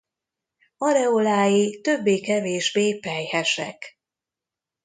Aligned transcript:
Areolái 0.77 1.81
többé-kevésbé 1.81 2.99
pelyhesek. 2.99 3.97